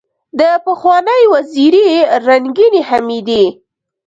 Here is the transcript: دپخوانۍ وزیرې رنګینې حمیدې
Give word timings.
دپخوانۍ 0.39 1.23
وزیرې 1.33 1.87
رنګینې 2.27 2.81
حمیدې 2.89 3.43